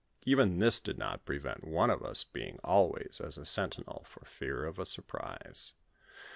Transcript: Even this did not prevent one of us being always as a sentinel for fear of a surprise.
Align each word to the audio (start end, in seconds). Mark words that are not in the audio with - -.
Even 0.25 0.57
this 0.57 0.79
did 0.79 0.97
not 0.97 1.25
prevent 1.25 1.63
one 1.63 1.91
of 1.91 2.01
us 2.01 2.23
being 2.23 2.57
always 2.63 3.21
as 3.23 3.37
a 3.37 3.45
sentinel 3.45 4.03
for 4.09 4.25
fear 4.25 4.65
of 4.65 4.79
a 4.79 4.85
surprise. 4.87 5.73